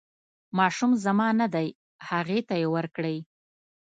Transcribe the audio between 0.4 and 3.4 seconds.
ماشوم زما نه دی هغې ته یې ورکړئ.